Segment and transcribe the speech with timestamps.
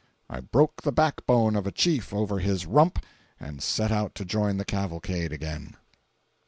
[0.31, 3.05] I broke the back bone of a Chief over his rump
[3.39, 5.75] and set out to join the cavalcade again.